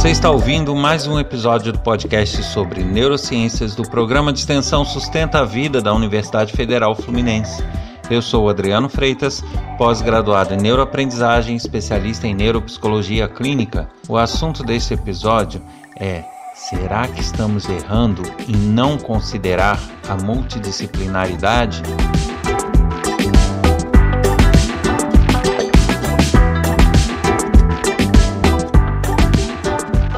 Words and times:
Você 0.00 0.08
está 0.08 0.30
ouvindo 0.30 0.74
mais 0.74 1.06
um 1.06 1.20
episódio 1.20 1.74
do 1.74 1.78
podcast 1.78 2.42
sobre 2.44 2.82
neurociências 2.82 3.74
do 3.74 3.82
programa 3.82 4.32
de 4.32 4.38
extensão 4.38 4.82
Sustenta 4.82 5.40
a 5.40 5.44
Vida 5.44 5.82
da 5.82 5.92
Universidade 5.92 6.54
Federal 6.54 6.94
Fluminense. 6.94 7.62
Eu 8.10 8.22
sou 8.22 8.48
Adriano 8.48 8.88
Freitas, 8.88 9.44
pós-graduado 9.76 10.54
em 10.54 10.56
neuroaprendizagem, 10.56 11.54
especialista 11.54 12.26
em 12.26 12.34
neuropsicologia 12.34 13.28
clínica. 13.28 13.90
O 14.08 14.16
assunto 14.16 14.64
deste 14.64 14.94
episódio 14.94 15.60
é: 15.94 16.24
será 16.54 17.06
que 17.06 17.20
estamos 17.20 17.68
errando 17.68 18.22
em 18.48 18.56
não 18.56 18.96
considerar 18.96 19.78
a 20.08 20.16
multidisciplinaridade? 20.16 21.82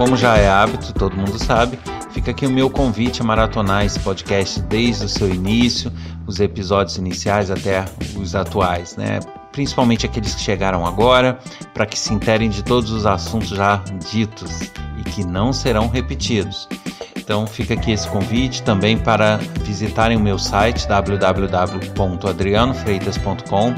Como 0.03 0.17
já 0.17 0.37
é 0.37 0.51
hábito, 0.51 0.93
todo 0.93 1.17
mundo 1.17 1.39
sabe, 1.39 1.79
fica 2.11 2.33
aqui 2.33 2.45
o 2.45 2.51
meu 2.51 2.69
convite 2.69 3.23
a 3.23 3.25
maratonar 3.25 3.85
esse 3.85 4.01
podcast 4.01 4.61
desde 4.63 5.05
o 5.05 5.09
seu 5.09 5.33
início, 5.33 5.93
os 6.27 6.41
episódios 6.41 6.97
iniciais 6.97 7.53
até 7.53 7.85
os 8.17 8.35
atuais, 8.35 8.97
né? 8.97 9.21
Principalmente 9.53 10.05
aqueles 10.05 10.35
que 10.35 10.41
chegaram 10.41 10.85
agora, 10.85 11.39
para 11.73 11.87
que 11.87 11.97
se 11.97 12.13
interem 12.13 12.51
de 12.51 12.65
todos 12.65 12.91
os 12.91 13.07
assuntos 13.07 13.51
já 13.51 13.77
ditos 14.11 14.73
e 14.99 15.05
que 15.05 15.25
não 15.25 15.53
serão 15.53 15.87
repetidos. 15.87 16.69
Então 17.17 17.47
fica 17.47 17.75
aqui 17.75 17.93
esse 17.93 18.09
convite 18.09 18.65
também 18.65 18.99
para 18.99 19.37
visitarem 19.61 20.17
o 20.17 20.21
meu 20.21 20.37
site 20.37 20.89
www.adrianofreitas.com, 20.89 23.75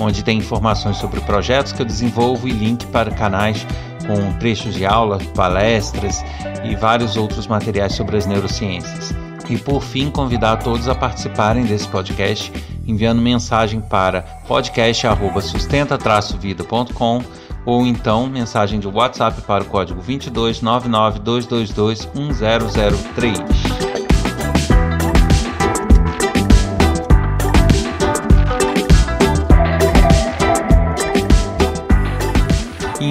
onde 0.00 0.24
tem 0.24 0.38
informações 0.38 0.96
sobre 0.96 1.20
projetos 1.20 1.72
que 1.72 1.82
eu 1.82 1.86
desenvolvo 1.86 2.48
e 2.48 2.52
link 2.52 2.86
para 2.86 3.10
canais 3.10 3.66
com 4.06 4.32
trechos 4.38 4.74
de 4.74 4.86
aula, 4.86 5.18
palestras 5.34 6.24
e 6.64 6.74
vários 6.74 7.16
outros 7.16 7.46
materiais 7.46 7.94
sobre 7.94 8.16
as 8.16 8.26
neurociências. 8.26 9.14
E 9.48 9.56
por 9.56 9.80
fim, 9.82 10.10
convidar 10.10 10.56
todos 10.56 10.88
a 10.88 10.94
participarem 10.94 11.64
desse 11.64 11.86
podcast 11.88 12.52
enviando 12.86 13.20
mensagem 13.20 13.80
para 13.80 14.22
podcast@sustenta-vida.com 14.46 17.22
ou 17.64 17.86
então 17.86 18.26
mensagem 18.28 18.78
de 18.78 18.86
WhatsApp 18.86 19.40
para 19.42 19.64
o 19.64 19.66
código 19.66 20.00
22 20.00 20.62
99 20.62 20.88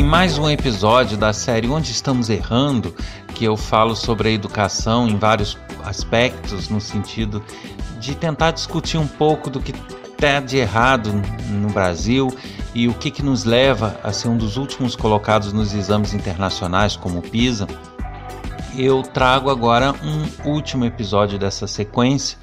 mais 0.06 0.38
um 0.38 0.48
episódio 0.48 1.18
da 1.18 1.34
série 1.34 1.68
Onde 1.68 1.92
Estamos 1.92 2.30
Errando, 2.30 2.96
que 3.34 3.44
eu 3.44 3.58
falo 3.58 3.96
sobre 3.96 4.30
a 4.30 4.32
educação 4.32 5.08
em 5.08 5.18
vários 5.18 5.58
aspectos, 5.84 6.70
no 6.70 6.80
sentido 6.80 7.44
de 8.00 8.14
tentar 8.14 8.52
discutir 8.52 9.00
um 9.00 9.08
pouco 9.08 9.50
do 9.50 9.60
que 9.60 9.74
está 10.12 10.40
de 10.40 10.58
errado 10.58 11.12
no 11.50 11.70
Brasil 11.70 12.32
e 12.76 12.88
o 12.88 12.94
que, 12.94 13.10
que 13.10 13.24
nos 13.24 13.46
leva 13.46 14.00
a 14.04 14.14
ser 14.14 14.28
um 14.28 14.38
dos 14.38 14.58
últimos 14.58 14.96
colocados 14.96 15.52
nos 15.52 15.74
exames 15.74 16.14
internacionais, 16.14 16.96
como 16.96 17.18
o 17.18 17.24
PISA. 17.24 17.68
Eu 18.78 19.02
trago 19.02 19.50
agora 19.50 19.96
um 20.04 20.50
último 20.50 20.86
episódio 20.86 21.40
dessa 21.40 21.66
sequência. 21.66 22.38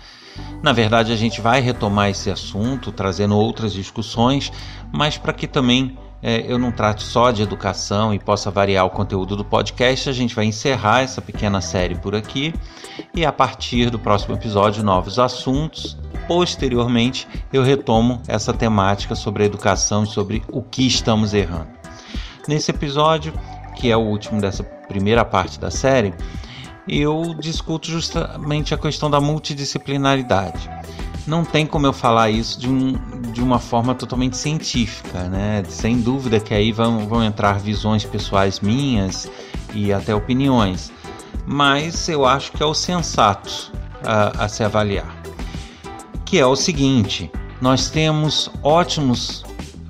Na 0.62 0.72
verdade, 0.72 1.12
a 1.12 1.16
gente 1.16 1.40
vai 1.40 1.60
retomar 1.60 2.10
esse 2.10 2.28
assunto, 2.28 2.90
trazendo 2.90 3.36
outras 3.36 3.72
discussões, 3.72 4.50
mas 4.92 5.16
para 5.16 5.32
que 5.32 5.46
também 5.46 5.96
é, 6.22 6.44
eu 6.46 6.56
não 6.56 6.70
trato 6.70 7.02
só 7.02 7.32
de 7.32 7.42
educação 7.42 8.14
e 8.14 8.18
possa 8.18 8.50
variar 8.50 8.86
o 8.86 8.90
conteúdo 8.90 9.34
do 9.34 9.44
podcast, 9.44 10.08
a 10.08 10.12
gente 10.12 10.36
vai 10.36 10.44
encerrar 10.44 11.00
essa 11.00 11.20
pequena 11.20 11.60
série 11.60 11.96
por 11.96 12.14
aqui 12.14 12.54
e 13.12 13.26
a 13.26 13.32
partir 13.32 13.90
do 13.90 13.98
próximo 13.98 14.34
episódio, 14.34 14.84
novos 14.84 15.18
assuntos. 15.18 15.98
Posteriormente, 16.28 17.26
eu 17.52 17.64
retomo 17.64 18.22
essa 18.28 18.52
temática 18.52 19.16
sobre 19.16 19.42
a 19.42 19.46
educação 19.46 20.04
e 20.04 20.06
sobre 20.06 20.42
o 20.48 20.62
que 20.62 20.86
estamos 20.86 21.34
errando. 21.34 21.68
Nesse 22.46 22.70
episódio, 22.70 23.32
que 23.74 23.90
é 23.90 23.96
o 23.96 24.00
último 24.00 24.40
dessa 24.40 24.62
primeira 24.62 25.24
parte 25.24 25.58
da 25.58 25.70
série, 25.70 26.14
eu 26.86 27.34
discuto 27.34 27.88
justamente 27.88 28.72
a 28.72 28.78
questão 28.78 29.10
da 29.10 29.20
multidisciplinaridade 29.20 30.70
não 31.26 31.44
tem 31.44 31.66
como 31.66 31.86
eu 31.86 31.92
falar 31.92 32.30
isso 32.30 32.58
de, 32.58 32.68
um, 32.68 32.94
de 33.32 33.42
uma 33.42 33.58
forma 33.58 33.94
totalmente 33.94 34.36
científica, 34.36 35.24
né? 35.24 35.64
Sem 35.68 36.00
dúvida 36.00 36.38
que 36.38 36.52
aí 36.54 36.70
vão, 36.70 37.08
vão 37.08 37.24
entrar 37.24 37.58
visões 37.58 38.04
pessoais 38.04 38.60
minhas 38.60 39.30
e 39.74 39.92
até 39.92 40.14
opiniões, 40.14 40.92
mas 41.46 42.08
eu 42.08 42.26
acho 42.26 42.52
que 42.52 42.62
é 42.62 42.66
o 42.66 42.74
sensato 42.74 43.72
a, 44.04 44.44
a 44.44 44.48
se 44.48 44.62
avaliar. 44.62 45.16
Que 46.24 46.38
é 46.38 46.46
o 46.46 46.54
seguinte: 46.54 47.30
nós 47.60 47.88
temos 47.88 48.50
ótimos 48.62 49.44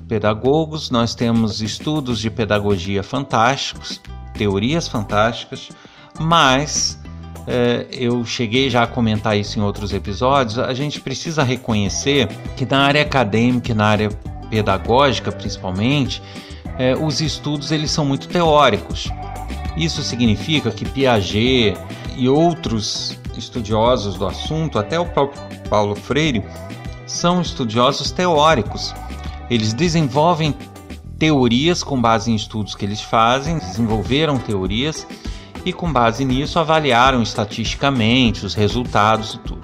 pedagogos, 0.07 0.89
nós 0.89 1.13
temos 1.13 1.61
estudos 1.61 2.19
de 2.19 2.29
pedagogia 2.29 3.03
fantásticos, 3.03 4.01
teorias 4.33 4.87
fantásticas, 4.87 5.69
mas 6.19 7.02
eu 7.91 8.23
cheguei 8.25 8.69
já 8.69 8.83
a 8.83 8.87
comentar 8.87 9.37
isso 9.37 9.59
em 9.59 9.61
outros 9.61 9.93
episódios, 9.93 10.57
a 10.57 10.73
gente 10.73 11.01
precisa 11.01 11.43
reconhecer 11.43 12.27
que 12.55 12.65
na 12.65 12.79
área 12.79 13.01
acadêmica 13.01 13.73
na 13.73 13.85
área 13.85 14.09
pedagógica, 14.49 15.31
principalmente, 15.31 16.21
é, 16.77 16.95
os 16.95 17.21
estudos 17.21 17.71
eles 17.71 17.91
são 17.91 18.05
muito 18.05 18.27
teóricos. 18.27 19.09
Isso 19.75 20.03
significa 20.03 20.71
que 20.71 20.85
Piaget 20.85 21.75
e 22.15 22.29
outros 22.29 23.17
estudiosos 23.37 24.15
do 24.15 24.27
assunto, 24.27 24.77
até 24.77 24.99
o 24.99 25.05
próprio 25.05 25.41
Paulo 25.69 25.95
Freire, 25.95 26.43
são 27.07 27.41
estudiosos 27.41 28.11
teóricos. 28.11 28.93
Eles 29.49 29.73
desenvolvem 29.73 30.55
teorias 31.17 31.83
com 31.83 31.99
base 31.99 32.31
em 32.31 32.35
estudos 32.35 32.75
que 32.75 32.85
eles 32.85 33.01
fazem, 33.01 33.57
desenvolveram 33.57 34.37
teorias 34.37 35.07
e, 35.65 35.71
com 35.71 35.91
base 35.91 36.25
nisso, 36.25 36.59
avaliaram 36.59 37.21
estatisticamente 37.21 38.45
os 38.45 38.53
resultados 38.53 39.35
e 39.35 39.39
tudo. 39.39 39.63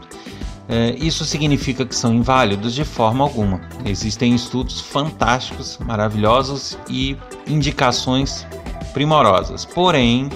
É, 0.67 0.95
isso 0.99 1.25
significa 1.25 1.83
que 1.83 1.95
são 1.95 2.13
inválidos 2.13 2.75
de 2.75 2.85
forma 2.85 3.23
alguma. 3.23 3.59
Existem 3.83 4.35
estudos 4.35 4.79
fantásticos, 4.79 5.79
maravilhosos 5.79 6.77
e 6.87 7.17
indicações 7.47 8.45
primorosas. 8.93 9.65
Porém, 9.65 10.29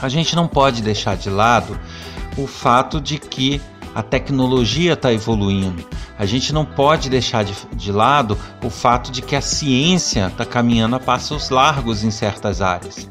a 0.00 0.08
gente 0.10 0.36
não 0.36 0.46
pode 0.46 0.82
deixar 0.82 1.16
de 1.16 1.30
lado 1.30 1.78
o 2.36 2.46
fato 2.46 3.00
de 3.00 3.18
que 3.18 3.60
a 3.94 4.02
tecnologia 4.02 4.92
está 4.92 5.12
evoluindo. 5.12 5.84
A 6.18 6.26
gente 6.26 6.52
não 6.52 6.66
pode 6.66 7.08
deixar 7.08 7.42
de, 7.42 7.54
de 7.74 7.90
lado 7.90 8.36
o 8.62 8.68
fato 8.68 9.10
de 9.10 9.22
que 9.22 9.34
a 9.34 9.40
ciência 9.40 10.26
está 10.26 10.44
caminhando 10.44 10.96
a 10.96 11.00
passos 11.00 11.48
largos 11.48 12.04
em 12.04 12.10
certas 12.10 12.60
áreas. 12.60 13.08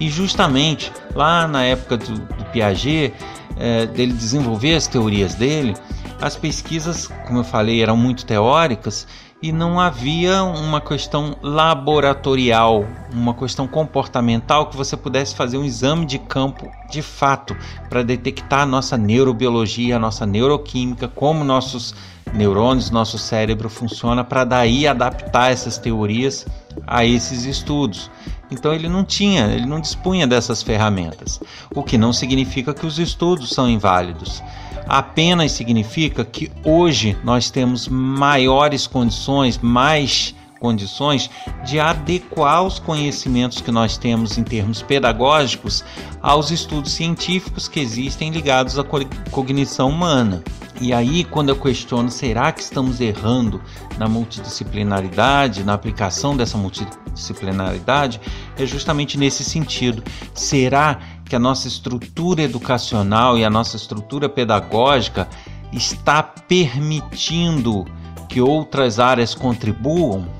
E 0.00 0.08
justamente 0.08 0.92
lá 1.14 1.46
na 1.48 1.64
época 1.64 1.96
do, 1.96 2.18
do 2.18 2.44
Piaget, 2.52 3.12
é, 3.56 3.86
dele 3.86 4.12
desenvolver 4.12 4.74
as 4.74 4.86
teorias 4.86 5.34
dele, 5.34 5.74
as 6.20 6.36
pesquisas, 6.36 7.06
como 7.26 7.40
eu 7.40 7.44
falei, 7.44 7.82
eram 7.82 7.96
muito 7.96 8.26
teóricas 8.26 9.06
e 9.40 9.52
não 9.52 9.78
havia 9.78 10.42
uma 10.42 10.80
questão 10.80 11.36
laboratorial, 11.40 12.84
uma 13.12 13.32
questão 13.32 13.68
comportamental 13.68 14.66
que 14.66 14.76
você 14.76 14.96
pudesse 14.96 15.34
fazer 15.34 15.58
um 15.58 15.64
exame 15.64 16.04
de 16.04 16.18
campo 16.18 16.68
de 16.90 17.02
fato 17.02 17.56
para 17.88 18.02
detectar 18.02 18.62
a 18.62 18.66
nossa 18.66 18.98
neurobiologia, 18.98 19.94
a 19.94 19.98
nossa 19.98 20.26
neuroquímica, 20.26 21.06
como 21.06 21.44
nossos 21.44 21.94
neurônios, 22.34 22.90
nosso 22.90 23.16
cérebro 23.16 23.70
funciona, 23.70 24.24
para 24.24 24.44
daí 24.44 24.88
adaptar 24.88 25.52
essas 25.52 25.78
teorias 25.78 26.44
a 26.84 27.04
esses 27.04 27.44
estudos. 27.44 28.10
Então 28.50 28.72
ele 28.72 28.88
não 28.88 29.04
tinha, 29.04 29.46
ele 29.46 29.66
não 29.66 29.80
dispunha 29.80 30.26
dessas 30.26 30.62
ferramentas, 30.62 31.40
o 31.74 31.82
que 31.82 31.98
não 31.98 32.12
significa 32.12 32.72
que 32.72 32.86
os 32.86 32.98
estudos 32.98 33.50
são 33.50 33.68
inválidos. 33.68 34.42
Apenas 34.86 35.52
significa 35.52 36.24
que 36.24 36.50
hoje 36.64 37.16
nós 37.22 37.50
temos 37.50 37.88
maiores 37.88 38.86
condições, 38.86 39.58
mais 39.58 40.34
condições 40.58 41.30
de 41.64 41.78
adequar 41.80 42.62
os 42.64 42.78
conhecimentos 42.78 43.60
que 43.60 43.70
nós 43.70 43.96
temos 43.96 44.38
em 44.38 44.42
termos 44.42 44.82
pedagógicos 44.82 45.84
aos 46.20 46.50
estudos 46.50 46.92
científicos 46.92 47.68
que 47.68 47.80
existem 47.80 48.30
ligados 48.30 48.78
à 48.78 48.84
cognição 49.30 49.90
humana. 49.90 50.42
E 50.80 50.92
aí, 50.92 51.24
quando 51.24 51.48
eu 51.48 51.56
questiono, 51.56 52.08
será 52.08 52.52
que 52.52 52.60
estamos 52.60 53.00
errando 53.00 53.60
na 53.98 54.08
multidisciplinaridade, 54.08 55.64
na 55.64 55.74
aplicação 55.74 56.36
dessa 56.36 56.56
multidisciplinaridade, 56.56 58.20
é 58.56 58.64
justamente 58.64 59.18
nesse 59.18 59.42
sentido. 59.42 60.04
Será 60.32 61.00
que 61.24 61.34
a 61.34 61.38
nossa 61.38 61.66
estrutura 61.66 62.42
educacional 62.42 63.36
e 63.36 63.44
a 63.44 63.50
nossa 63.50 63.76
estrutura 63.76 64.28
pedagógica 64.28 65.28
está 65.72 66.22
permitindo 66.22 67.84
que 68.28 68.40
outras 68.40 69.00
áreas 69.00 69.34
contribuam? 69.34 70.37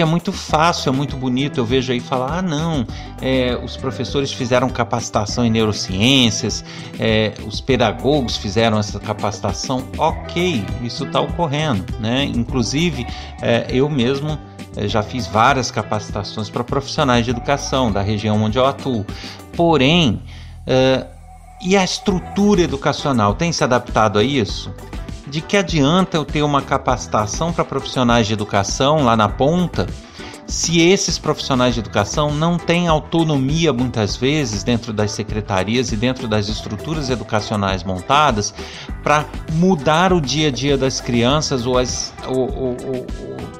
Porque 0.00 0.08
é 0.08 0.12
muito 0.12 0.32
fácil, 0.32 0.88
é 0.88 0.96
muito 0.96 1.14
bonito. 1.14 1.60
Eu 1.60 1.64
vejo 1.66 1.92
aí 1.92 2.00
falar: 2.00 2.38
ah, 2.38 2.42
não, 2.42 2.86
é, 3.20 3.54
os 3.62 3.76
professores 3.76 4.32
fizeram 4.32 4.70
capacitação 4.70 5.44
em 5.44 5.50
neurociências, 5.50 6.64
é, 6.98 7.34
os 7.46 7.60
pedagogos 7.60 8.38
fizeram 8.38 8.78
essa 8.78 8.98
capacitação. 8.98 9.86
Ok, 9.98 10.64
isso 10.82 11.04
está 11.04 11.20
ocorrendo, 11.20 11.84
né? 12.00 12.24
Inclusive, 12.24 13.06
é, 13.42 13.66
eu 13.68 13.90
mesmo 13.90 14.38
é, 14.74 14.88
já 14.88 15.02
fiz 15.02 15.26
várias 15.26 15.70
capacitações 15.70 16.48
para 16.48 16.64
profissionais 16.64 17.26
de 17.26 17.32
educação 17.32 17.92
da 17.92 18.00
região 18.00 18.42
onde 18.42 18.56
eu 18.56 18.64
atuo. 18.64 19.04
Porém, 19.54 20.22
é, 20.66 21.04
e 21.60 21.76
a 21.76 21.84
estrutura 21.84 22.62
educacional 22.62 23.34
tem 23.34 23.52
se 23.52 23.62
adaptado 23.62 24.18
a 24.18 24.24
isso? 24.24 24.72
De 25.30 25.40
que 25.40 25.56
adianta 25.56 26.16
eu 26.16 26.24
ter 26.24 26.42
uma 26.42 26.60
capacitação 26.60 27.52
para 27.52 27.64
profissionais 27.64 28.26
de 28.26 28.32
educação 28.32 29.04
lá 29.04 29.16
na 29.16 29.28
ponta? 29.28 29.86
se 30.50 30.80
esses 30.80 31.16
profissionais 31.16 31.74
de 31.74 31.80
educação 31.80 32.34
não 32.34 32.58
têm 32.58 32.88
autonomia 32.88 33.72
muitas 33.72 34.16
vezes 34.16 34.64
dentro 34.64 34.92
das 34.92 35.12
secretarias 35.12 35.92
e 35.92 35.96
dentro 35.96 36.26
das 36.26 36.48
estruturas 36.48 37.08
educacionais 37.08 37.84
montadas 37.84 38.52
para 39.00 39.24
mudar 39.52 40.12
o 40.12 40.20
dia 40.20 40.48
a 40.48 40.50
dia 40.50 40.76
das 40.76 41.00
crianças 41.00 41.66
ou, 41.66 41.78
as, 41.78 42.12
ou, 42.26 42.52
ou, 42.52 42.76
ou, 42.84 43.06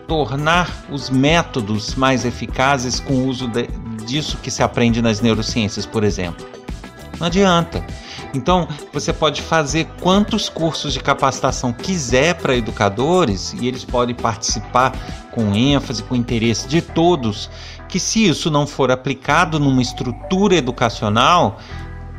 tornar 0.08 0.84
os 0.90 1.08
métodos 1.08 1.94
mais 1.94 2.24
eficazes 2.24 2.98
com 2.98 3.14
o 3.14 3.28
uso 3.28 3.46
de, 3.46 3.68
disso 4.04 4.36
que 4.38 4.50
se 4.50 4.60
aprende 4.60 5.00
nas 5.00 5.20
neurociências, 5.20 5.86
por 5.86 6.02
exemplo. 6.02 6.44
Não 7.20 7.28
adianta. 7.28 7.84
Então, 8.32 8.68
você 8.92 9.12
pode 9.12 9.42
fazer 9.42 9.86
quantos 10.00 10.48
cursos 10.48 10.92
de 10.92 11.00
capacitação 11.00 11.72
quiser 11.72 12.34
para 12.34 12.56
educadores 12.56 13.52
e 13.54 13.66
eles 13.66 13.84
podem 13.84 14.14
participar 14.14 14.92
com 15.32 15.54
ênfase, 15.54 16.02
com 16.02 16.14
interesse 16.14 16.68
de 16.68 16.80
todos, 16.80 17.50
que 17.88 17.98
se 17.98 18.28
isso 18.28 18.50
não 18.50 18.66
for 18.66 18.90
aplicado 18.90 19.58
numa 19.58 19.82
estrutura 19.82 20.54
educacional, 20.54 21.58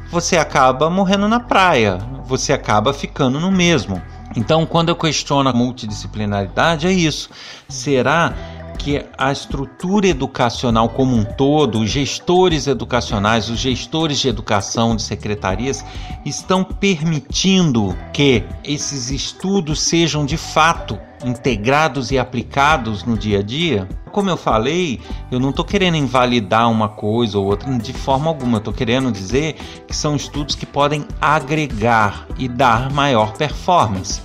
você 0.09 0.37
acaba 0.37 0.89
morrendo 0.89 1.27
na 1.29 1.39
praia, 1.39 1.97
você 2.25 2.51
acaba 2.51 2.93
ficando 2.93 3.39
no 3.39 3.49
mesmo. 3.49 4.01
Então, 4.35 4.65
quando 4.65 4.89
eu 4.89 4.95
questiono 4.95 5.49
a 5.49 5.53
multidisciplinaridade, 5.53 6.87
é 6.87 6.91
isso. 6.91 7.29
Será 7.67 8.33
que 8.81 9.05
a 9.15 9.31
estrutura 9.31 10.07
educacional 10.07 10.89
como 10.89 11.15
um 11.15 11.23
todo, 11.23 11.79
os 11.79 11.89
gestores 11.89 12.65
educacionais, 12.65 13.47
os 13.47 13.59
gestores 13.59 14.19
de 14.19 14.27
educação 14.27 14.95
de 14.95 15.03
secretarias 15.03 15.85
estão 16.25 16.63
permitindo 16.63 17.95
que 18.11 18.43
esses 18.63 19.11
estudos 19.11 19.81
sejam 19.81 20.25
de 20.25 20.35
fato 20.35 20.99
integrados 21.23 22.09
e 22.09 22.17
aplicados 22.17 23.03
no 23.03 23.15
dia 23.15 23.39
a 23.39 23.43
dia? 23.43 23.87
Como 24.11 24.29
eu 24.29 24.35
falei, 24.35 24.99
eu 25.31 25.39
não 25.39 25.51
estou 25.51 25.63
querendo 25.63 25.95
invalidar 25.95 26.69
uma 26.69 26.89
coisa 26.89 27.37
ou 27.37 27.45
outra 27.45 27.71
de 27.77 27.93
forma 27.93 28.29
alguma. 28.29 28.57
Estou 28.57 28.73
querendo 28.73 29.11
dizer 29.11 29.55
que 29.87 29.95
são 29.95 30.15
estudos 30.15 30.55
que 30.55 30.65
podem 30.65 31.05
agregar 31.21 32.25
e 32.37 32.47
dar 32.47 32.91
maior 32.91 33.33
performance. 33.33 34.21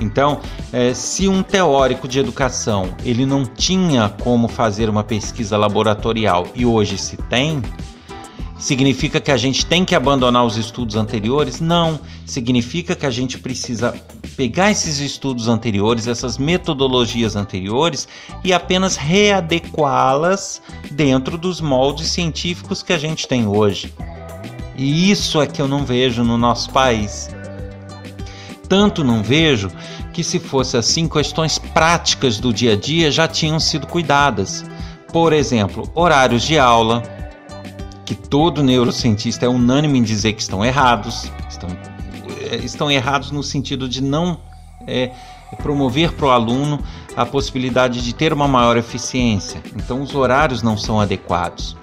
Então, 0.00 0.40
é, 0.72 0.94
se 0.94 1.28
um 1.28 1.42
teórico 1.42 2.08
de 2.08 2.18
educação 2.18 2.94
ele 3.04 3.26
não 3.26 3.44
tinha 3.44 4.08
como 4.08 4.48
fazer 4.48 4.88
uma 4.88 5.04
pesquisa 5.04 5.56
laboratorial 5.56 6.46
e 6.54 6.64
hoje 6.64 6.96
se 6.96 7.16
tem, 7.16 7.62
significa 8.58 9.20
que 9.20 9.30
a 9.30 9.36
gente 9.36 9.64
tem 9.66 9.84
que 9.84 9.94
abandonar 9.94 10.44
os 10.44 10.56
estudos 10.56 10.96
anteriores? 10.96 11.60
Não, 11.60 11.98
significa 12.26 12.94
que 12.94 13.06
a 13.06 13.10
gente 13.10 13.38
precisa 13.38 13.94
pegar 14.36 14.70
esses 14.70 15.00
estudos 15.00 15.48
anteriores, 15.48 16.06
essas 16.06 16.38
metodologias 16.38 17.36
anteriores 17.36 18.08
e 18.44 18.52
apenas 18.52 18.96
readequá-las 18.96 20.62
dentro 20.90 21.36
dos 21.36 21.60
moldes 21.60 22.08
científicos 22.08 22.82
que 22.82 22.92
a 22.92 22.98
gente 22.98 23.26
tem 23.28 23.46
hoje. 23.46 23.92
E 24.76 25.10
isso 25.10 25.42
é 25.42 25.46
que 25.46 25.60
eu 25.60 25.68
não 25.68 25.84
vejo 25.84 26.24
no 26.24 26.38
nosso 26.38 26.70
país 26.70 27.28
tanto 28.70 29.02
não 29.02 29.20
vejo 29.20 29.68
que, 30.12 30.22
se 30.22 30.38
fosse 30.38 30.76
assim, 30.76 31.08
questões 31.08 31.58
práticas 31.58 32.38
do 32.38 32.52
dia 32.52 32.74
a 32.74 32.76
dia 32.76 33.10
já 33.10 33.26
tinham 33.26 33.58
sido 33.58 33.84
cuidadas. 33.84 34.64
Por 35.12 35.32
exemplo, 35.32 35.90
horários 35.92 36.44
de 36.44 36.56
aula, 36.56 37.02
que 38.06 38.14
todo 38.14 38.62
neurocientista 38.62 39.44
é 39.44 39.48
unânime 39.48 39.98
em 39.98 40.02
dizer 40.04 40.34
que 40.34 40.42
estão 40.42 40.64
errados, 40.64 41.30
estão, 41.48 41.68
é, 42.48 42.56
estão 42.64 42.88
errados 42.88 43.32
no 43.32 43.42
sentido 43.42 43.88
de 43.88 44.00
não 44.00 44.38
é, 44.86 45.10
promover 45.60 46.12
para 46.12 46.26
o 46.26 46.30
aluno 46.30 46.78
a 47.16 47.26
possibilidade 47.26 48.00
de 48.00 48.14
ter 48.14 48.32
uma 48.32 48.46
maior 48.46 48.76
eficiência. 48.76 49.60
Então, 49.74 50.00
os 50.00 50.14
horários 50.14 50.62
não 50.62 50.78
são 50.78 51.00
adequados. 51.00 51.76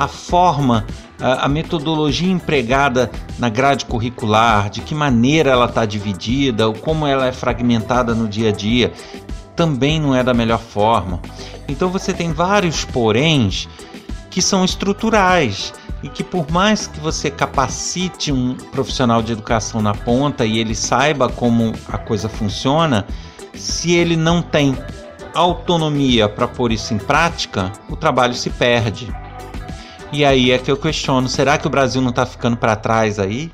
A 0.00 0.08
forma 0.08 0.86
a, 1.20 1.46
metodologia 1.46 2.32
empregada 2.32 3.10
na 3.38 3.50
grade 3.50 3.84
curricular, 3.84 4.70
de 4.70 4.80
que 4.80 4.94
maneira 4.94 5.50
ela 5.50 5.66
está 5.66 5.84
dividida, 5.84 6.66
ou 6.66 6.72
como 6.72 7.06
ela 7.06 7.26
é 7.26 7.32
fragmentada 7.32 8.14
no 8.14 8.26
dia 8.26 8.48
a 8.48 8.52
dia, 8.52 8.94
também 9.54 10.00
não 10.00 10.14
é 10.14 10.22
da 10.22 10.32
melhor 10.32 10.58
forma. 10.58 11.20
Então 11.68 11.90
você 11.90 12.14
tem 12.14 12.32
vários 12.32 12.82
poréns 12.82 13.68
que 14.30 14.40
são 14.40 14.64
estruturais 14.64 15.74
e 16.02 16.08
que 16.08 16.24
por 16.24 16.50
mais 16.50 16.86
que 16.86 16.98
você 16.98 17.30
capacite 17.30 18.32
um 18.32 18.54
profissional 18.54 19.22
de 19.22 19.32
educação 19.32 19.82
na 19.82 19.92
ponta 19.92 20.46
e 20.46 20.58
ele 20.58 20.74
saiba 20.74 21.28
como 21.28 21.74
a 21.88 21.98
coisa 21.98 22.26
funciona, 22.26 23.06
se 23.54 23.92
ele 23.92 24.16
não 24.16 24.40
tem 24.40 24.74
autonomia 25.34 26.26
para 26.26 26.48
pôr 26.48 26.72
isso 26.72 26.94
em 26.94 26.98
prática, 26.98 27.70
o 27.88 27.96
trabalho 27.96 28.32
se 28.32 28.48
perde. 28.48 29.12
E 30.12 30.24
aí 30.24 30.50
é 30.50 30.58
que 30.58 30.70
eu 30.70 30.76
questiono: 30.76 31.28
será 31.28 31.56
que 31.56 31.66
o 31.66 31.70
Brasil 31.70 32.02
não 32.02 32.10
está 32.10 32.26
ficando 32.26 32.56
para 32.56 32.76
trás 32.76 33.18
aí? 33.18 33.52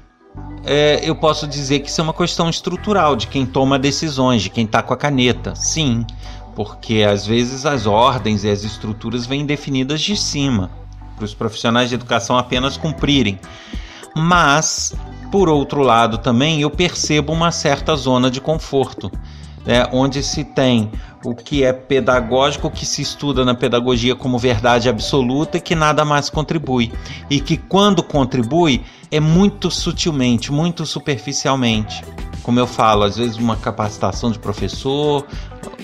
É, 0.65 1.01
eu 1.03 1.15
posso 1.15 1.47
dizer 1.47 1.81
que 1.81 1.89
isso 1.89 2.01
é 2.01 2.05
uma 2.05 2.13
questão 2.13 2.49
estrutural 2.51 3.15
de 3.15 3.27
quem 3.27 3.47
toma 3.47 3.79
decisões, 3.79 4.43
de 4.43 4.51
quem 4.51 4.65
está 4.65 4.83
com 4.83 4.93
a 4.93 4.97
caneta. 4.97 5.55
Sim, 5.55 6.05
porque 6.55 7.07
às 7.09 7.27
vezes 7.27 7.65
as 7.65 7.87
ordens 7.87 8.43
e 8.43 8.51
as 8.51 8.65
estruturas 8.65 9.27
vêm 9.27 9.47
definidas 9.47 10.01
de 10.01 10.17
cima, 10.17 10.71
para 11.15 11.25
os 11.25 11.35
profissionais 11.35 11.89
de 11.89 11.95
educação 11.95 12.37
apenas 12.37 12.77
cumprirem. 12.77 13.39
Mas, 14.17 14.95
por 15.31 15.49
outro 15.49 15.83
lado, 15.83 16.19
também 16.19 16.63
eu 16.63 16.71
percebo 16.71 17.33
uma 17.33 17.53
certa 17.53 17.95
zona 17.95 18.31
de 18.31 18.41
conforto 18.41 19.13
né, 19.67 19.87
onde 19.93 20.23
se 20.23 20.45
tem 20.45 20.91
o 21.25 21.35
que 21.35 21.65
é 21.65 21.73
pedagógico, 21.73 22.71
que 22.71 22.87
se 22.87 23.03
estuda 23.03 23.45
na 23.45 23.55
pedagogia 23.55 24.15
como 24.15 24.39
verdade 24.39 24.89
absoluta 24.89 25.57
e 25.57 25.61
que 25.61 25.75
nada 25.75 26.05
mais 26.05 26.31
contribui. 26.31 26.93
E 27.29 27.41
que 27.41 27.57
quando 27.57 28.03
contribui 28.03 28.85
é 29.11 29.19
muito 29.19 29.71
sutilmente, 29.71 30.53
muito 30.53 30.87
superficialmente. 30.87 32.05
Como 32.43 32.61
eu 32.61 32.67
falo, 32.67 33.03
às 33.03 33.17
vezes 33.17 33.37
uma 33.37 33.57
capacitação 33.57 34.31
de 34.31 34.39
professor, 34.39 35.27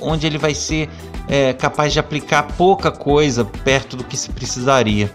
onde 0.00 0.26
ele 0.28 0.38
vai 0.38 0.54
ser 0.54 0.88
é, 1.28 1.52
capaz 1.52 1.92
de 1.92 1.98
aplicar 1.98 2.44
pouca 2.56 2.92
coisa 2.92 3.44
perto 3.44 3.96
do 3.96 4.04
que 4.04 4.16
se 4.16 4.30
precisaria. 4.30 5.12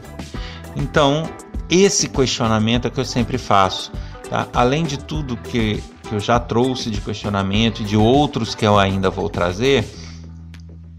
Então, 0.76 1.24
esse 1.70 2.10
questionamento 2.10 2.88
é 2.88 2.92
que 2.92 3.00
eu 3.00 3.06
sempre 3.06 3.38
faço. 3.38 3.92
Tá? 4.30 4.48
Além 4.54 4.84
de 4.84 4.98
tudo 4.98 5.38
que 5.38 5.82
que 6.08 6.16
eu 6.16 6.20
já 6.20 6.40
trouxe 6.40 6.90
de 6.90 7.02
questionamento 7.02 7.82
e 7.82 7.86
de 7.86 7.98
outros 7.98 8.56
que 8.56 8.66
eu 8.66 8.80
ainda 8.80 9.10
vou 9.10 9.30
trazer 9.30 9.86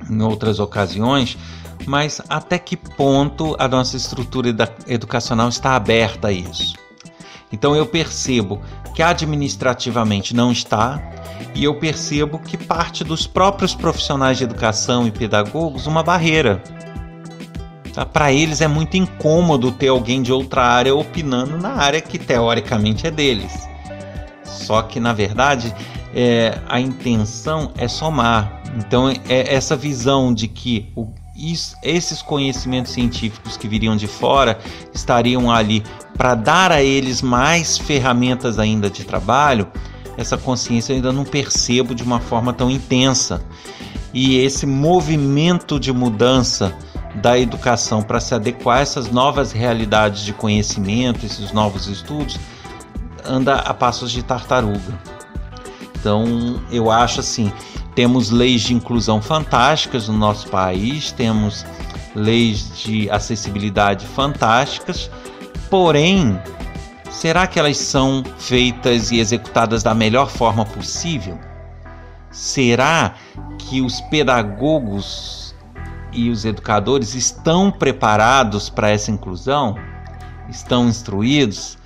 em 0.09 0.23
outras 0.23 0.59
ocasiões, 0.59 1.37
mas 1.87 2.21
até 2.29 2.59
que 2.59 2.77
ponto 2.77 3.57
a 3.59 3.69
nossa 3.69 3.97
estrutura 3.97 4.55
educacional 4.87 5.49
está 5.49 5.75
aberta 5.75 6.29
a 6.29 6.33
isso? 6.33 6.75
Então 7.53 7.75
eu 7.75 7.87
percebo 7.87 8.61
que 8.95 9.03
administrativamente 9.03 10.35
não 10.35 10.51
está, 10.51 11.01
e 11.55 11.65
eu 11.65 11.75
percebo 11.75 12.39
que 12.39 12.57
parte 12.57 13.03
dos 13.05 13.27
próprios 13.27 13.75
profissionais 13.75 14.39
de 14.39 14.45
educação 14.45 15.07
e 15.07 15.11
pedagogos 15.11 15.87
uma 15.87 16.03
barreira. 16.03 16.63
Tá? 17.93 18.05
Para 18.05 18.33
eles 18.33 18.61
é 18.61 18.69
muito 18.69 18.97
incômodo 18.97 19.73
ter 19.73 19.89
alguém 19.89 20.23
de 20.23 20.33
outra 20.33 20.63
área 20.63 20.95
opinando 20.95 21.57
na 21.57 21.75
área 21.75 22.01
que 22.01 22.19
teoricamente 22.19 23.07
é 23.07 23.11
deles. 23.11 23.69
Só 24.59 24.83
que 24.83 25.01
na 25.01 25.13
verdade 25.13 25.75
é, 26.15 26.59
a 26.69 26.81
intenção 26.81 27.73
é 27.77 27.89
somar. 27.89 28.63
Então 28.77 29.09
é 29.09 29.55
essa 29.55 29.77
visão 29.77 30.33
de 30.35 30.49
que 30.49 30.91
o, 30.95 31.09
isso, 31.39 31.77
esses 31.83 32.21
conhecimentos 32.21 32.93
científicos 32.93 33.57
que 33.57 33.69
viriam 33.69 33.97
de 33.97 34.07
fora 34.07 34.59
estariam 34.93 35.51
ali 35.51 35.85
para 36.17 36.35
dar 36.35 36.73
a 36.73 36.83
eles 36.83 37.23
mais 37.23 37.79
ferramentas 37.79 38.59
ainda 38.59 38.91
de 38.91 39.05
trabalho, 39.05 39.69
essa 40.17 40.37
consciência 40.37 40.93
eu 40.93 40.97
ainda 40.97 41.13
não 41.13 41.25
percebo 41.25 41.95
de 41.95 42.03
uma 42.03 42.19
forma 42.19 42.53
tão 42.53 42.69
intensa. 42.69 43.41
E 44.13 44.39
esse 44.39 44.67
movimento 44.67 45.79
de 45.79 45.93
mudança 45.93 46.75
da 47.15 47.39
educação 47.39 48.03
para 48.03 48.19
se 48.19 48.35
adequar 48.35 48.79
a 48.79 48.81
essas 48.81 49.11
novas 49.11 49.53
realidades 49.53 50.23
de 50.23 50.33
conhecimento, 50.33 51.25
esses 51.25 51.53
novos 51.53 51.87
estudos, 51.87 52.39
anda 53.29 53.57
a 53.57 53.75
passos 53.75 54.11
de 54.11 54.23
tartaruga. 54.23 54.99
Então, 56.01 56.61
eu 56.71 56.91
acho 56.91 57.21
assim, 57.21 57.53
temos 57.95 58.31
leis 58.31 58.63
de 58.63 58.75
inclusão 58.75 59.21
fantásticas 59.21 60.09
no 60.09 60.17
nosso 60.17 60.49
país, 60.49 61.13
temos 61.13 61.67
leis 62.15 62.73
de 62.79 63.11
acessibilidade 63.11 64.07
fantásticas, 64.07 65.11
porém, 65.69 66.41
será 67.11 67.47
que 67.47 67.59
elas 67.59 67.77
são 67.77 68.23
feitas 68.39 69.11
e 69.11 69.19
executadas 69.19 69.83
da 69.83 69.95
melhor 69.95 70.29
forma 70.29 70.65
possível? 70.65 71.39
Será 72.31 73.15
que 73.59 73.81
os 73.81 74.01
pedagogos 74.03 75.55
e 76.13 76.31
os 76.31 76.45
educadores 76.45 77.15
estão 77.15 77.71
preparados 77.71 78.69
para 78.69 78.91
essa 78.91 79.11
inclusão? 79.11 79.77
Estão 80.49 80.89
instruídos? 80.89 81.78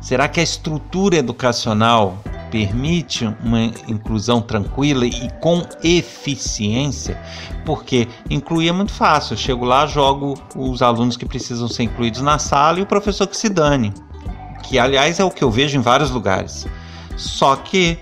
Será 0.00 0.28
que 0.28 0.40
a 0.40 0.42
estrutura 0.42 1.16
educacional 1.16 2.18
permite 2.50 3.26
uma 3.42 3.64
inclusão 3.86 4.40
tranquila 4.40 5.04
e 5.04 5.28
com 5.40 5.66
eficiência? 5.82 7.20
Porque 7.66 8.08
incluir 8.30 8.68
é 8.68 8.72
muito 8.72 8.92
fácil. 8.92 9.34
Eu 9.34 9.38
chego 9.38 9.64
lá, 9.64 9.86
jogo 9.86 10.40
os 10.54 10.80
alunos 10.82 11.16
que 11.16 11.26
precisam 11.26 11.68
ser 11.68 11.82
incluídos 11.84 12.22
na 12.22 12.38
sala 12.38 12.78
e 12.78 12.82
o 12.82 12.86
professor 12.86 13.26
que 13.26 13.36
se 13.36 13.48
dane. 13.48 13.92
Que, 14.62 14.78
aliás, 14.78 15.18
é 15.18 15.24
o 15.24 15.30
que 15.30 15.42
eu 15.42 15.50
vejo 15.50 15.76
em 15.76 15.82
vários 15.82 16.10
lugares. 16.10 16.66
Só 17.16 17.56
que, 17.56 17.98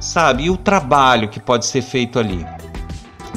sabe, 0.00 0.44
e 0.44 0.50
o 0.50 0.56
trabalho 0.56 1.28
que 1.28 1.38
pode 1.38 1.64
ser 1.66 1.82
feito 1.82 2.18
ali? 2.18 2.44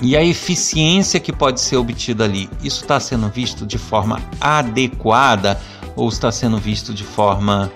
E 0.01 0.17
a 0.17 0.23
eficiência 0.23 1.19
que 1.19 1.31
pode 1.31 1.61
ser 1.61 1.77
obtida 1.77 2.25
ali, 2.25 2.49
isso 2.61 2.81
está 2.81 2.99
sendo 2.99 3.29
visto 3.29 3.65
de 3.65 3.77
forma 3.77 4.21
adequada 4.41 5.59
ou 5.95 6.09
está 6.09 6.31
sendo 6.31 6.57
visto 6.57 6.93
de 6.93 7.03
forma 7.03 7.71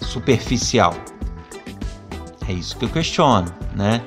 superficial? 0.00 0.94
É 2.48 2.52
isso 2.52 2.76
que 2.76 2.84
eu 2.84 2.88
questiono, 2.88 3.52
né? 3.74 4.02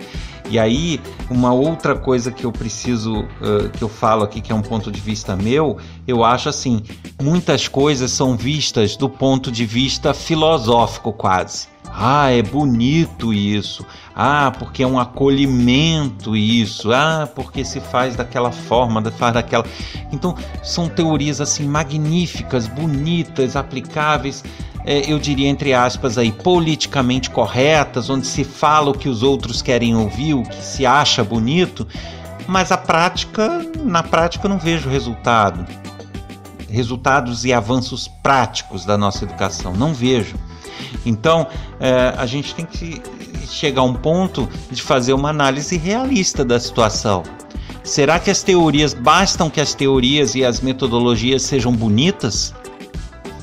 E 0.50 0.58
aí, 0.58 1.02
uma 1.30 1.52
outra 1.52 1.94
coisa 1.94 2.32
que 2.32 2.46
eu 2.46 2.52
preciso, 2.54 3.20
uh, 3.22 3.70
que 3.78 3.84
eu 3.84 3.90
falo 3.90 4.24
aqui, 4.24 4.40
que 4.40 4.52
é 4.52 4.56
um 4.56 4.62
ponto 4.62 4.90
de 4.90 5.02
vista 5.02 5.36
meu, 5.36 5.78
eu 6.08 6.24
acho 6.24 6.48
assim: 6.48 6.82
muitas 7.22 7.68
coisas 7.68 8.12
são 8.12 8.38
vistas 8.38 8.96
do 8.96 9.10
ponto 9.10 9.52
de 9.52 9.66
vista 9.66 10.14
filosófico, 10.14 11.12
quase. 11.12 11.68
Ah, 12.00 12.30
é 12.30 12.44
bonito 12.44 13.34
isso. 13.34 13.84
Ah, 14.16 14.52
porque 14.58 14.84
é 14.84 14.88
um 14.88 15.00
acolhimento 15.00 16.38
isso. 16.38 16.94
Ah, 16.94 17.28
porque 17.34 17.66
se 17.66 17.80
faz 17.80 18.16
daquela 18.16 18.52
forma, 18.52 19.02
faz 19.12 19.34
daquela. 19.34 19.66
Então, 20.12 20.36
são 20.62 20.88
teorias 20.88 21.42
assim 21.42 21.68
magníficas, 21.68 22.68
bonitas, 22.68 23.56
aplicáveis 23.56 24.44
é, 24.88 25.12
eu 25.12 25.20
diria 25.20 25.50
entre 25.50 25.74
aspas 25.74 26.18
aí, 26.18 26.32
politicamente 26.32 27.30
corretas, 27.30 28.10
onde 28.10 28.26
se 28.26 28.46
fala 28.46 28.92
o 28.92 28.98
que 28.98 29.10
os 29.10 29.22
outros 29.22 29.62
querem 29.62 29.94
ouvir, 29.94 30.34
o 30.34 30.44
que 30.44 30.64
se 30.64 30.86
acha 30.86 31.26
bonito, 31.26 31.86
mas 32.48 32.72
a 32.72 32.78
prática, 32.78 33.70
na 33.84 34.02
prática 34.02 34.48
não 34.48 34.58
vejo 34.58 34.90
resultado. 34.90 35.68
Resultados 36.70 37.44
e 37.44 37.52
avanços 37.52 38.08
práticos 38.24 38.86
da 38.86 38.98
nossa 38.98 39.26
educação, 39.26 39.74
não 39.74 39.94
vejo. 39.94 40.38
Então, 41.06 41.48
é, 41.80 42.14
a 42.18 42.26
gente 42.26 42.54
tem 42.56 42.66
que 42.66 43.02
chegar 43.48 43.82
a 43.82 43.86
um 43.86 43.94
ponto 43.94 44.50
de 44.72 44.82
fazer 44.82 45.14
uma 45.14 45.30
análise 45.30 45.78
realista 45.78 46.44
da 46.44 46.60
situação. 46.60 47.24
Será 47.84 48.20
que 48.20 48.30
as 48.30 48.44
teorias 48.44 48.94
bastam 48.94 49.50
que 49.50 49.62
as 49.62 49.74
teorias 49.74 50.36
e 50.36 50.44
as 50.44 50.60
metodologias 50.60 51.42
sejam 51.44 51.72
bonitas? 51.72 52.54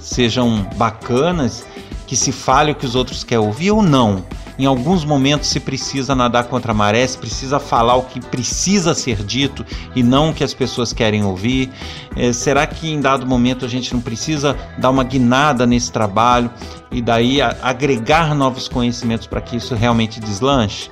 sejam 0.04 0.68
bacanas, 0.76 1.64
que 2.06 2.14
se 2.14 2.30
fale 2.30 2.72
o 2.72 2.74
que 2.74 2.84
os 2.84 2.94
outros 2.94 3.24
querem 3.24 3.44
ouvir 3.44 3.70
ou 3.70 3.82
não. 3.82 4.24
Em 4.58 4.66
alguns 4.66 5.04
momentos 5.04 5.48
se 5.48 5.58
precisa 5.58 6.14
nadar 6.14 6.44
contra 6.44 6.72
a 6.72 6.74
maré, 6.74 7.06
se 7.06 7.18
precisa 7.18 7.58
falar 7.58 7.96
o 7.96 8.04
que 8.04 8.20
precisa 8.20 8.94
ser 8.94 9.22
dito 9.24 9.64
e 9.96 10.02
não 10.02 10.30
o 10.30 10.34
que 10.34 10.44
as 10.44 10.54
pessoas 10.54 10.92
querem 10.92 11.24
ouvir. 11.24 11.70
É, 12.16 12.32
será 12.32 12.66
que 12.66 12.88
em 12.88 13.00
dado 13.00 13.26
momento 13.26 13.64
a 13.64 13.68
gente 13.68 13.92
não 13.92 14.00
precisa 14.00 14.56
dar 14.78 14.90
uma 14.90 15.02
guinada 15.02 15.66
nesse 15.66 15.90
trabalho 15.90 16.50
e 16.90 17.02
daí 17.02 17.42
a, 17.42 17.56
agregar 17.62 18.34
novos 18.34 18.68
conhecimentos 18.68 19.26
para 19.26 19.40
que 19.40 19.56
isso 19.56 19.74
realmente 19.74 20.20
deslanche? 20.20 20.90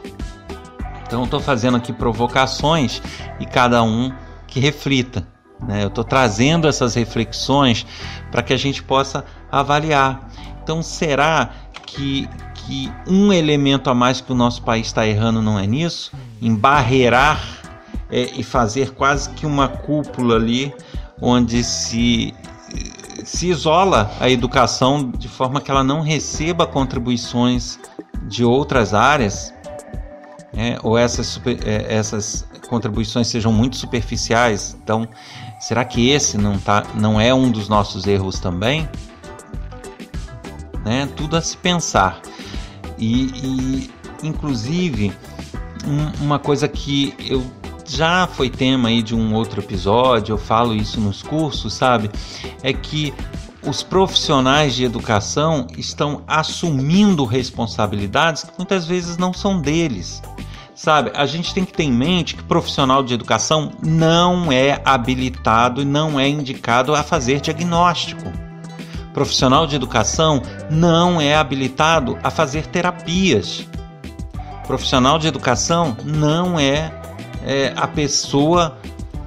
Então 1.07 1.25
estou 1.25 1.41
fazendo 1.41 1.77
aqui 1.77 1.93
provocações 1.93 3.01
e 3.39 3.47
cada 3.47 3.83
um 3.83 4.13
que 4.47 4.59
reflita. 4.59 5.27
Né? 5.67 5.85
Eu 5.85 5.89
estou 5.89 6.03
trazendo 6.03 6.67
essas 6.67 6.95
reflexões 6.95 7.87
para 8.31 8.43
que 8.43 8.53
a 8.53 8.57
gente 8.57 8.83
possa 8.83 9.25
avaliar. 9.51 10.29
Então, 10.63 10.83
será 10.83 11.51
que, 11.87 12.29
que 12.67 12.93
um 13.07 13.33
elemento 13.33 13.91
a 13.91 13.95
mais 13.95 14.21
que 14.21 14.33
o 14.33 14.35
nosso 14.35 14.63
país 14.63 14.87
está 14.87 15.07
errando 15.07 15.43
não 15.43 15.59
é 15.59 15.67
nisso? 15.67 16.13
Em 16.41 16.55
barreirar 16.55 17.41
é, 18.11 18.31
e 18.35 18.43
fazer 18.43 18.91
quase 18.91 19.31
que 19.31 19.47
uma 19.47 19.69
cúpula 19.69 20.37
ali, 20.37 20.73
onde 21.21 21.65
se, 21.65 22.35
se 23.25 23.49
isola 23.49 24.11
a 24.21 24.29
educação 24.29 25.11
de 25.11 25.29
forma 25.29 25.61
que 25.61 25.71
ela 25.71 25.83
não 25.83 26.03
receba 26.03 26.67
contribuições 26.67 27.79
de 28.29 28.45
outras 28.45 28.95
áreas, 28.95 29.53
é, 30.55 30.79
ou 30.83 30.99
essas, 30.99 31.27
super, 31.27 31.59
é, 31.67 31.95
essas 31.95 32.47
contribuições 32.69 33.27
sejam 33.29 33.53
muito 33.53 33.77
superficiais. 33.77 34.77
Então, 34.83 35.09
será 35.59 35.85
que 35.85 36.11
esse 36.11 36.37
não, 36.37 36.59
tá, 36.59 36.85
não 36.95 37.21
é 37.21 37.33
um 37.33 37.51
dos 37.51 37.69
nossos 37.69 38.07
erros 38.07 38.39
também? 38.39 38.89
Né? 40.85 41.09
Tudo 41.17 41.37
a 41.37 41.41
se 41.41 41.57
pensar. 41.57 42.21
E, 43.03 43.33
e 43.43 43.91
inclusive, 44.23 45.13
um, 45.85 46.25
uma 46.25 46.39
coisa 46.39 46.69
que 46.69 47.13
eu 47.19 47.45
já 47.85 48.29
foi 48.29 48.49
tema 48.49 48.91
aí 48.91 49.03
de 49.03 49.13
um 49.13 49.35
outro 49.35 49.61
episódio, 49.61 50.35
eu 50.35 50.39
falo 50.39 50.73
isso 50.73 51.01
nos 51.01 51.21
cursos, 51.21 51.75
sabe? 51.75 52.09
É 52.63 52.73
que 52.73 53.13
os 53.67 53.83
profissionais 53.83 54.77
de 54.77 54.85
educação 54.85 55.67
estão 55.77 56.23
assumindo 56.29 57.25
responsabilidades 57.25 58.45
que 58.45 58.53
muitas 58.57 58.87
vezes 58.87 59.19
não 59.19 59.35
são 59.35 59.61
deles. 59.61 60.23
Sabe, 60.73 61.11
a 61.15 61.27
gente 61.27 61.53
tem 61.53 61.65
que 61.65 61.73
ter 61.73 61.85
em 61.85 61.93
mente 61.93 62.37
que 62.37 62.43
profissional 62.45 63.03
de 63.03 63.15
educação 63.15 63.73
não 63.83 64.51
é 64.51 64.81
habilitado 64.85 65.83
e 65.83 65.85
não 65.85 66.19
é 66.19 66.29
indicado 66.29 66.95
a 66.95 67.03
fazer 67.03 67.41
diagnóstico. 67.41 68.52
Profissional 69.13 69.67
de 69.67 69.77
educação 69.77 70.43
não 70.71 71.21
é 71.21 71.35
habilitado 71.35 72.19
a 72.23 72.31
fazer 72.31 72.67
terapias. 72.67 73.67
Profissional 74.67 75.19
de 75.19 75.29
educação 75.29 75.97
não 76.05 76.59
é, 76.59 76.93
é 77.45 77.73
a 77.77 77.87
pessoa 77.87 78.79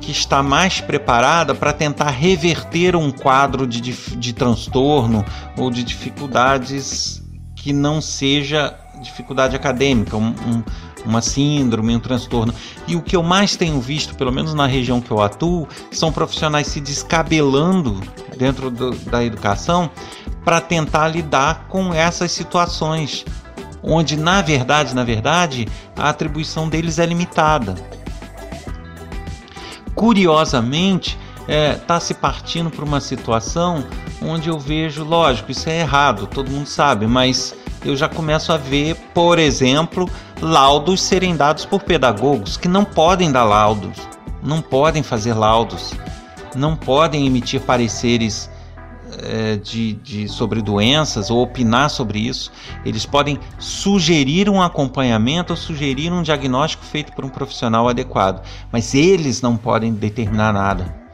que 0.02 0.12
está 0.12 0.44
mais 0.44 0.80
preparada 0.82 1.56
para 1.56 1.74
tentar 1.74 2.10
reverter 2.10 2.96
um 2.96 3.12
quadro 3.12 3.66
de, 3.66 3.80
de, 3.82 4.34
transtorno 4.34 5.26
ou 5.58 5.72
de 5.72 5.84
dificuldades 5.84 7.24
que 7.56 7.74
não 7.74 8.00
seja 8.00 8.78
dificuldade 9.02 9.56
acadêmica, 9.56 10.16
um, 10.16 10.64
uma 11.06 11.22
síndrome, 11.22 11.96
um 11.96 12.00
transtorno. 12.00 12.54
E 12.88 12.96
o 12.96 13.02
que 13.02 13.16
eu 13.16 13.24
mais 13.24 13.56
tenho 13.56 13.80
visto, 13.80 14.16
pelo 14.16 14.32
menos 14.32 14.54
na 14.54 14.66
região 14.66 15.02
que 15.02 15.12
eu 15.12 15.22
atuo, 15.22 15.68
são 15.92 16.12
profissionais 16.12 16.68
se 16.68 16.80
descabelando 16.80 18.02
dentro 18.38 18.70
do, 18.70 18.92
da 18.92 19.24
educação 19.24 19.90
para 20.44 20.62
tentar 20.62 21.08
lidar 21.08 21.68
com 21.68 21.94
essas 21.94 22.32
situações, 22.32 23.26
onde 23.82 24.16
na 24.16 24.42
verdade, 24.42 24.94
na 24.94 25.04
verdade, 25.04 25.68
a 25.96 26.10
atribuição 26.10 26.70
deles 26.70 27.00
é 27.00 27.06
limitada. 27.06 27.76
Curiosamente, 29.96 31.18
está 31.42 31.54
é, 31.54 31.74
tá 31.76 32.00
se 32.00 32.14
partindo 32.14 32.70
para 32.70 32.84
uma 32.84 33.00
situação 33.00 33.86
onde 34.22 34.50
eu 34.50 34.60
vejo, 34.60 35.04
lógico, 35.04 35.52
isso 35.52 35.70
é 35.70 35.80
errado, 35.80 36.28
todo 36.28 36.50
mundo 36.50 36.68
sabe, 36.68 37.06
mas 37.06 37.56
eu 37.84 37.96
já 37.96 38.10
começo 38.10 38.52
a 38.52 38.58
ver, 38.58 38.96
por 39.14 39.38
exemplo, 39.38 40.10
laudos 40.42 41.02
serem 41.02 41.36
dados 41.36 41.66
por 41.66 41.84
pedagogos 41.84 42.58
que 42.58 42.68
não 42.68 42.84
podem 42.84 43.32
dar 43.32 43.44
laudos, 43.44 43.98
não 44.44 44.62
podem 44.62 45.02
fazer 45.02 45.34
laudos, 45.34 45.94
não 46.56 46.76
podem 46.76 47.26
emitir 47.26 47.62
pareceres 47.62 48.50
é, 49.24 49.56
de, 49.58 49.94
de, 49.94 50.28
sobre 50.28 50.62
doenças 50.62 51.30
ou 51.30 51.42
opinar 51.42 51.90
sobre 51.90 52.20
isso. 52.20 52.52
Eles 52.86 53.06
podem 53.06 53.40
sugerir 53.58 54.50
um 54.50 54.62
acompanhamento 54.62 55.54
ou 55.54 55.58
sugerir 55.58 56.12
um 56.12 56.22
diagnóstico 56.22 56.84
feito 56.84 57.14
por 57.14 57.24
um 57.24 57.30
profissional 57.30 57.88
adequado, 57.88 58.44
mas 58.72 58.94
eles 58.94 59.42
não 59.42 59.56
podem 59.56 59.94
determinar 59.94 60.54
nada. 60.54 61.06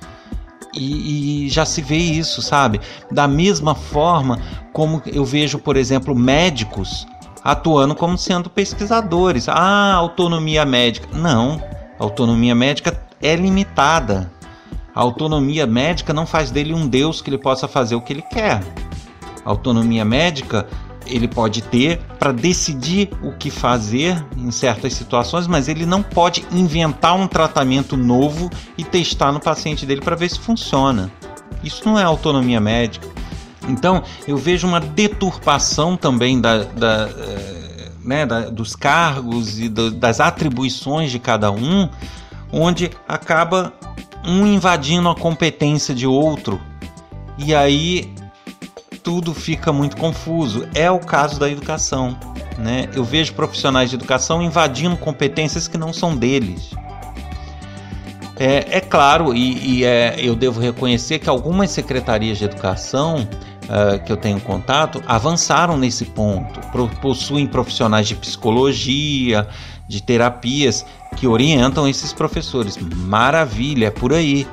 E, 0.74 1.46
e, 1.46 1.50
já 1.50 1.66
se 1.66 1.82
vê 1.82 1.98
isso, 1.98 2.42
sabe? 2.42 2.80
Da 3.12 3.28
mesma 3.28 3.76
forma 3.76 4.40
como 4.72 5.02
eu 5.06 5.26
vejo, 5.26 5.60
por 5.60 5.76
exemplo, 5.76 6.16
médicos 6.16 7.06
atuando 7.44 7.96
como 7.96 8.18
sendo 8.18 8.50
pesquisadores. 8.50 9.48
Ah, 9.50 9.94
autonomia 9.94 10.66
médica. 10.66 11.08
Não, 11.14 11.62
autonomia 12.00 12.56
médica 12.56 13.02
é 13.22 13.36
limitada. 13.36 14.32
A 14.94 15.00
autonomia 15.02 15.66
médica 15.66 16.14
não 16.14 16.26
faz 16.26 16.52
dele 16.52 16.74
um 16.74 16.88
deus 16.88 17.22
que 17.22 17.30
ele 17.30 17.38
possa 17.38 17.68
fazer 17.68 17.96
o 17.96 18.02
que 18.02 18.14
ele 18.14 18.22
quer. 18.22 18.62
A 19.46 19.50
autonomia 19.50 20.04
médica 20.04 20.68
ele 21.06 21.28
pode 21.28 21.62
ter 21.64 22.00
para 22.20 22.32
decidir 22.32 23.10
o 23.24 23.32
que 23.32 23.50
fazer 23.50 24.24
em 24.38 24.52
certas 24.52 24.94
situações, 24.94 25.48
mas 25.48 25.68
ele 25.68 25.86
não 25.86 26.04
pode 26.04 26.46
inventar 26.52 27.16
um 27.16 27.28
tratamento 27.28 27.98
novo 27.98 28.50
e 28.78 28.84
testar 28.84 29.32
no 29.32 29.40
paciente 29.40 29.86
dele 29.86 30.02
para 30.02 30.16
ver 30.16 30.30
se 30.30 30.40
funciona. 30.40 31.12
Isso 31.64 31.84
não 31.86 31.98
é 31.98 32.04
autonomia 32.04 32.60
médica. 32.60 33.08
Então, 33.68 34.04
eu 34.28 34.38
vejo 34.38 34.68
uma 34.68 34.80
deturpação 34.80 35.96
também 35.96 36.42
da, 36.42 36.64
da, 36.64 37.10
eh, 37.10 37.90
né, 38.04 38.26
da 38.26 38.50
dos 38.50 38.76
cargos 38.76 39.60
e 39.60 39.70
do, 39.70 39.92
das 39.92 40.20
atribuições 40.20 41.12
de 41.12 41.20
cada 41.20 41.52
um, 41.52 41.88
onde 42.52 42.92
acaba 43.08 43.72
um 44.26 44.46
invadindo 44.46 45.10
a 45.10 45.16
competência 45.16 45.94
de 45.94 46.08
outro. 46.08 46.60
E 47.38 47.54
aí 47.54 48.14
tudo 49.04 49.34
fica 49.34 49.72
muito 49.72 49.98
confuso. 49.98 50.68
É 50.74 50.90
o 50.90 51.00
caso 51.00 51.40
da 51.40 51.50
educação. 51.50 52.18
Né? 52.58 52.90
Eu 52.94 53.04
vejo 53.04 53.34
profissionais 53.34 53.90
de 53.90 53.96
educação 53.96 54.42
invadindo 54.42 54.96
competências 54.98 55.68
que 55.68 55.78
não 55.78 55.94
são 55.94 56.16
deles. 56.16 56.72
É, 58.38 58.78
é 58.78 58.82
claro, 58.82 59.36
e, 59.36 59.80
e 59.82 59.86
é, 59.86 60.16
eu 60.18 60.36
devo 60.36 60.60
reconhecer 60.60 61.20
que 61.20 61.30
algumas 61.30 61.70
secretarias 61.70 62.40
de 62.40 62.46
educação 62.46 63.28
uh, 63.72 64.04
que 64.04 64.12
eu 64.12 64.18
tenho 64.18 64.40
contato 64.42 65.02
avançaram 65.08 65.78
nesse 65.78 66.06
ponto. 66.06 66.60
Possuem 67.02 67.48
profissionais 67.48 68.08
de 68.08 68.16
psicologia, 68.16 69.48
de 69.88 70.04
terapias 70.04 70.86
que 71.16 71.26
orientam 71.26 71.88
esses 71.88 72.12
professores. 72.12 72.78
Maravilha, 72.78 73.88
é 73.88 73.92
por 73.92 74.14
aí 74.14 74.46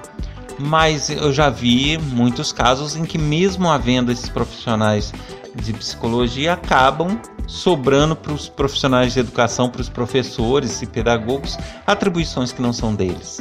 mas 0.58 1.08
eu 1.08 1.32
já 1.32 1.48
vi 1.48 1.96
muitos 1.98 2.52
casos 2.52 2.96
em 2.96 3.04
que, 3.04 3.16
mesmo 3.16 3.68
havendo 3.68 4.10
esses 4.10 4.28
profissionais 4.28 5.12
de 5.54 5.72
psicologia, 5.72 6.54
acabam 6.54 7.20
sobrando 7.46 8.16
para 8.16 8.32
os 8.32 8.48
profissionais 8.48 9.14
de 9.14 9.20
educação, 9.20 9.70
para 9.70 9.80
os 9.80 9.88
professores 9.88 10.82
e 10.82 10.86
pedagogos, 10.86 11.56
atribuições 11.86 12.52
que 12.52 12.60
não 12.60 12.72
são 12.72 12.94
deles, 12.94 13.40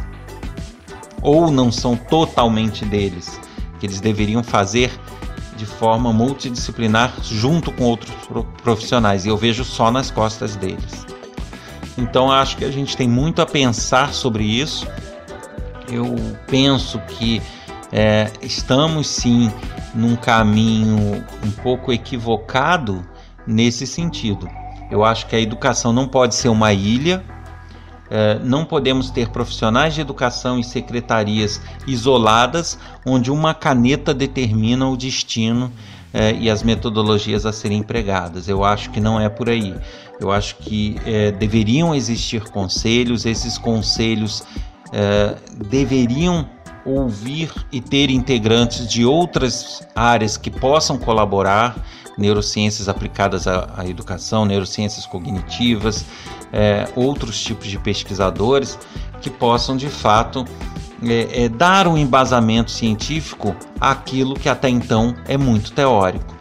ou 1.21 1.51
não 1.51 1.71
são 1.71 1.95
totalmente 1.95 2.85
deles, 2.85 3.39
que 3.79 3.85
eles 3.85 3.99
deveriam 3.99 4.43
fazer 4.43 4.91
de 5.57 5.65
forma 5.65 6.13
multidisciplinar 6.13 7.13
junto 7.21 7.71
com 7.71 7.83
outros 7.83 8.13
profissionais, 8.63 9.25
e 9.25 9.29
eu 9.29 9.35
vejo 9.35 9.65
só 9.65 9.91
nas 9.91 10.09
costas 10.09 10.55
deles. 10.55 11.05
Então 11.97 12.31
acho 12.31 12.55
que 12.55 12.63
a 12.63 12.71
gente 12.71 12.95
tem 12.95 13.09
muito 13.09 13.41
a 13.41 13.45
pensar 13.45 14.13
sobre 14.13 14.45
isso 14.45 14.87
eu 15.91 16.15
penso 16.47 16.99
que 17.07 17.41
é, 17.91 18.29
estamos 18.41 19.07
sim 19.07 19.51
num 19.93 20.15
caminho 20.15 21.23
um 21.43 21.51
pouco 21.63 21.91
equivocado 21.91 23.05
nesse 23.45 23.87
sentido. 23.87 24.47
Eu 24.91 25.03
acho 25.03 25.27
que 25.27 25.35
a 25.35 25.39
educação 25.39 25.91
não 25.93 26.07
pode 26.07 26.35
ser 26.35 26.49
uma 26.49 26.73
ilha, 26.73 27.23
não 28.43 28.63
podemos 28.63 29.09
ter 29.09 29.29
profissionais 29.29 29.93
de 29.93 30.01
educação 30.01 30.59
e 30.59 30.63
secretarias 30.63 31.61
isoladas, 31.85 32.79
onde 33.05 33.31
uma 33.31 33.53
caneta 33.53 34.13
determina 34.13 34.87
o 34.87 34.95
destino 34.95 35.71
é, 36.13 36.33
e 36.33 36.49
as 36.49 36.63
metodologias 36.63 37.45
a 37.45 37.51
serem 37.51 37.79
empregadas. 37.79 38.47
Eu 38.47 38.63
acho 38.63 38.89
que 38.89 38.99
não 38.99 39.19
é 39.19 39.29
por 39.29 39.49
aí. 39.49 39.75
Eu 40.19 40.31
acho 40.31 40.55
que 40.55 40.95
é, 41.05 41.31
deveriam 41.31 41.93
existir 41.93 42.43
conselhos, 42.49 43.25
esses 43.25 43.57
conselhos 43.57 44.43
é, 44.91 45.35
deveriam 45.69 46.49
ouvir 46.85 47.51
e 47.71 47.81
ter 47.81 48.09
integrantes 48.09 48.87
de 48.87 49.05
outras 49.05 49.85
áreas 49.93 50.37
que 50.37 50.49
possam 50.49 50.97
colaborar, 50.97 51.75
neurociências 52.17 52.89
aplicadas 52.89 53.47
à, 53.47 53.69
à 53.77 53.87
educação, 53.87 54.45
neurociências 54.45 55.05
cognitivas, 55.05 56.05
é, 56.51 56.87
outros 56.95 57.41
tipos 57.41 57.67
de 57.67 57.77
pesquisadores 57.77 58.77
que 59.21 59.29
possam 59.29 59.75
de 59.77 59.89
fato 59.89 60.45
é, 61.03 61.43
é, 61.43 61.49
dar 61.49 61.87
um 61.87 61.97
embasamento 61.97 62.71
científico 62.71 63.55
àquilo 63.79 64.33
que 64.33 64.49
até 64.49 64.69
então 64.69 65.15
é 65.27 65.37
muito 65.37 65.71
teórico. 65.71 66.35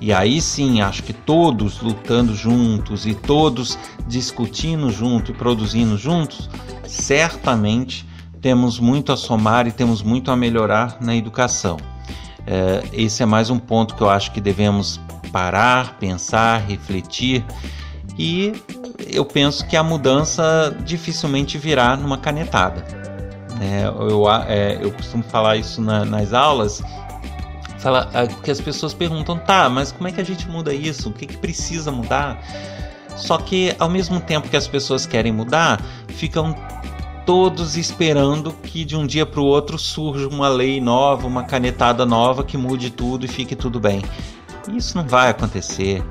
E 0.00 0.14
aí 0.14 0.40
sim, 0.40 0.80
acho 0.80 1.02
que 1.02 1.12
todos 1.12 1.82
lutando 1.82 2.34
juntos 2.34 3.04
e 3.04 3.14
todos 3.14 3.78
discutindo 4.08 4.90
junto 4.90 5.30
e 5.30 5.34
produzindo 5.34 5.98
juntos, 5.98 6.48
certamente 6.86 8.08
temos 8.40 8.80
muito 8.80 9.12
a 9.12 9.16
somar 9.16 9.66
e 9.66 9.72
temos 9.72 10.02
muito 10.02 10.30
a 10.30 10.36
melhorar 10.36 10.96
na 11.02 11.14
educação. 11.14 11.76
É, 12.46 12.82
esse 12.92 13.22
é 13.22 13.26
mais 13.26 13.50
um 13.50 13.58
ponto 13.58 13.94
que 13.94 14.00
eu 14.00 14.08
acho 14.08 14.32
que 14.32 14.40
devemos 14.40 14.98
parar, 15.32 15.98
pensar, 15.98 16.58
refletir 16.58 17.44
e 18.18 18.52
eu 19.06 19.24
penso 19.24 19.66
que 19.66 19.76
a 19.76 19.82
mudança 19.82 20.76
dificilmente 20.84 21.56
virá 21.58 21.96
numa 21.96 22.18
canetada. 22.18 22.84
É, 23.60 23.84
eu, 23.86 24.30
é, 24.48 24.78
eu 24.80 24.90
costumo 24.92 25.22
falar 25.22 25.56
isso 25.56 25.82
na, 25.82 26.04
nas 26.04 26.32
aulas 26.32 26.82
fala, 27.80 28.10
que 28.42 28.50
as 28.50 28.60
pessoas 28.60 28.94
perguntam, 28.94 29.38
tá, 29.38 29.68
mas 29.68 29.90
como 29.90 30.06
é 30.06 30.12
que 30.12 30.20
a 30.20 30.24
gente 30.24 30.48
muda 30.48 30.72
isso? 30.72 31.08
O 31.08 31.12
que, 31.12 31.26
que 31.26 31.36
precisa 31.36 31.90
mudar? 31.90 32.40
Só 33.16 33.38
que 33.38 33.74
ao 33.78 33.88
mesmo 33.88 34.20
tempo 34.20 34.48
que 34.48 34.56
as 34.56 34.68
pessoas 34.68 35.06
querem 35.06 35.32
mudar, 35.32 35.82
ficam 36.08 36.54
todos 37.26 37.76
esperando 37.76 38.52
que 38.52 38.84
de 38.84 38.96
um 38.96 39.06
dia 39.06 39.26
para 39.26 39.40
o 39.40 39.44
outro 39.44 39.78
surja 39.78 40.28
uma 40.28 40.48
lei 40.48 40.80
nova, 40.80 41.26
uma 41.26 41.44
canetada 41.44 42.06
nova 42.06 42.44
que 42.44 42.56
mude 42.56 42.90
tudo 42.90 43.24
e 43.24 43.28
fique 43.28 43.56
tudo 43.56 43.80
bem. 43.80 44.02
Isso 44.68 44.96
não 44.96 45.06
vai 45.06 45.30
acontecer. 45.30 46.02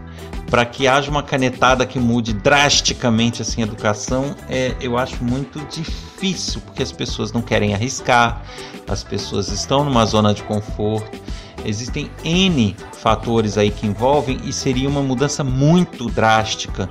Para 0.49 0.65
que 0.65 0.87
haja 0.87 1.11
uma 1.11 1.21
canetada 1.21 1.85
que 1.85 1.99
mude 1.99 2.33
drasticamente 2.33 3.41
assim 3.41 3.61
a 3.61 3.65
educação, 3.65 4.35
é, 4.49 4.75
eu 4.81 4.97
acho 4.97 5.23
muito 5.23 5.59
difícil, 5.65 6.59
porque 6.61 6.81
as 6.81 6.91
pessoas 6.91 7.31
não 7.31 7.41
querem 7.41 7.75
arriscar, 7.75 8.41
as 8.87 9.03
pessoas 9.03 9.49
estão 9.49 9.83
numa 9.83 10.05
zona 10.05 10.33
de 10.33 10.41
conforto. 10.43 11.19
Existem 11.63 12.09
N 12.23 12.75
fatores 12.93 13.57
aí 13.57 13.69
que 13.69 13.85
envolvem 13.85 14.39
e 14.43 14.51
seria 14.51 14.89
uma 14.89 15.03
mudança 15.03 15.43
muito 15.43 16.09
drástica, 16.09 16.89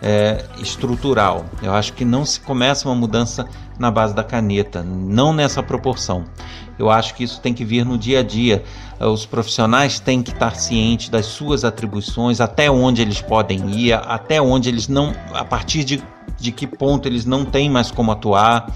é, 0.00 0.44
estrutural. 0.58 1.46
Eu 1.62 1.72
acho 1.72 1.94
que 1.94 2.04
não 2.04 2.24
se 2.24 2.38
começa 2.38 2.86
uma 2.86 2.94
mudança 2.94 3.48
na 3.78 3.90
base 3.90 4.14
da 4.14 4.22
caneta, 4.22 4.82
não 4.82 5.32
nessa 5.32 5.62
proporção. 5.62 6.24
Eu 6.78 6.90
acho 6.90 7.14
que 7.14 7.24
isso 7.24 7.40
tem 7.40 7.54
que 7.54 7.64
vir 7.64 7.84
no 7.84 7.96
dia 7.96 8.20
a 8.20 8.22
dia. 8.22 8.64
Os 9.00 9.26
profissionais 9.26 9.98
têm 9.98 10.22
que 10.22 10.30
estar 10.30 10.54
cientes 10.54 11.08
das 11.08 11.26
suas 11.26 11.64
atribuições, 11.64 12.40
até 12.40 12.70
onde 12.70 13.02
eles 13.02 13.20
podem 13.20 13.70
ir, 13.70 13.92
até 13.92 14.40
onde 14.40 14.68
eles 14.68 14.88
não, 14.88 15.14
a 15.32 15.44
partir 15.44 15.84
de, 15.84 16.02
de 16.38 16.52
que 16.52 16.66
ponto 16.66 17.06
eles 17.06 17.24
não 17.24 17.44
têm 17.44 17.70
mais 17.70 17.90
como 17.90 18.12
atuar. 18.12 18.72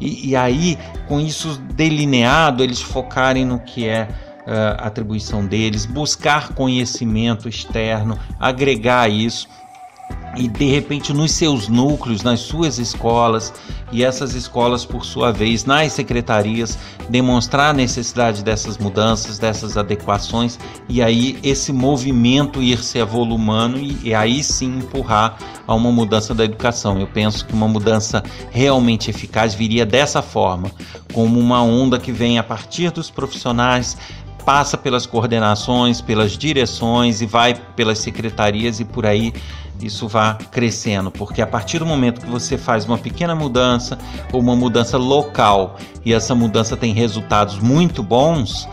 E, 0.00 0.30
e 0.30 0.36
aí, 0.36 0.78
com 1.08 1.20
isso 1.20 1.58
delineado, 1.74 2.62
eles 2.62 2.80
focarem 2.80 3.44
no 3.44 3.58
que 3.58 3.86
é 3.86 4.08
uh, 4.46 4.76
atribuição 4.78 5.44
deles, 5.44 5.86
buscar 5.86 6.50
conhecimento 6.50 7.48
externo, 7.48 8.18
agregar 8.38 9.08
isso 9.08 9.48
e 10.36 10.48
de 10.48 10.66
repente 10.66 11.12
nos 11.12 11.32
seus 11.32 11.68
núcleos, 11.68 12.22
nas 12.22 12.40
suas 12.40 12.78
escolas 12.78 13.52
e 13.92 14.04
essas 14.04 14.34
escolas 14.34 14.84
por 14.84 15.04
sua 15.04 15.32
vez 15.32 15.64
nas 15.64 15.92
secretarias 15.92 16.78
demonstrar 17.08 17.70
a 17.70 17.72
necessidade 17.72 18.42
dessas 18.42 18.76
mudanças, 18.78 19.38
dessas 19.38 19.76
adequações 19.76 20.58
e 20.88 21.02
aí 21.02 21.38
esse 21.42 21.72
movimento 21.72 22.62
ir 22.62 22.82
se 22.82 23.00
avolumando 23.00 23.78
e, 23.78 23.98
e 24.02 24.14
aí 24.14 24.42
sim 24.42 24.78
empurrar 24.78 25.38
a 25.66 25.74
uma 25.74 25.90
mudança 25.90 26.34
da 26.34 26.44
educação. 26.44 27.00
Eu 27.00 27.06
penso 27.06 27.44
que 27.44 27.52
uma 27.52 27.68
mudança 27.68 28.22
realmente 28.50 29.10
eficaz 29.10 29.54
viria 29.54 29.84
dessa 29.84 30.22
forma, 30.22 30.70
como 31.12 31.40
uma 31.40 31.62
onda 31.62 31.98
que 31.98 32.12
vem 32.12 32.38
a 32.38 32.42
partir 32.42 32.90
dos 32.90 33.10
profissionais, 33.10 33.96
passa 34.46 34.78
pelas 34.78 35.04
coordenações, 35.06 36.00
pelas 36.00 36.38
direções 36.38 37.20
e 37.20 37.26
vai 37.26 37.52
pelas 37.52 37.98
secretarias 37.98 38.78
e 38.78 38.84
por 38.84 39.04
aí 39.04 39.34
isso 39.82 40.06
vai 40.06 40.38
crescendo, 40.52 41.10
porque 41.10 41.42
a 41.42 41.46
partir 41.46 41.80
do 41.80 41.84
momento 41.84 42.20
que 42.20 42.30
você 42.30 42.56
faz 42.56 42.86
uma 42.86 42.96
pequena 42.96 43.34
mudança 43.34 43.98
ou 44.32 44.40
uma 44.40 44.54
mudança 44.54 44.96
local 44.96 45.76
e 46.04 46.14
essa 46.14 46.34
mudança 46.34 46.76
tem 46.76 46.94
resultados 46.94 47.58
muito 47.58 48.04
bons, 48.04 48.68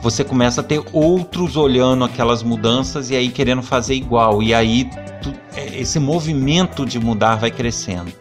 você 0.00 0.22
começa 0.22 0.60
a 0.60 0.64
ter 0.64 0.82
outros 0.92 1.56
olhando 1.56 2.04
aquelas 2.04 2.42
mudanças 2.42 3.10
e 3.10 3.16
aí 3.16 3.28
querendo 3.28 3.62
fazer 3.62 3.94
igual, 3.94 4.40
e 4.40 4.54
aí 4.54 4.88
tu, 5.20 5.34
é, 5.56 5.80
esse 5.80 5.98
movimento 5.98 6.86
de 6.86 6.98
mudar 7.00 7.34
vai 7.34 7.50
crescendo. 7.50 8.12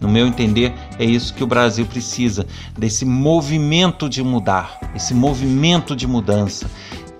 No 0.00 0.08
meu 0.08 0.26
entender, 0.26 0.72
é 0.98 1.04
isso 1.04 1.34
que 1.34 1.42
o 1.42 1.46
Brasil 1.46 1.84
precisa, 1.84 2.46
desse 2.76 3.04
movimento 3.04 4.08
de 4.08 4.22
mudar, 4.22 4.78
esse 4.94 5.12
movimento 5.12 5.96
de 5.96 6.06
mudança, 6.06 6.70